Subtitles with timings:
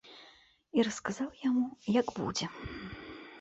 [0.77, 1.67] І расказаў яму,
[1.99, 2.51] як будзе.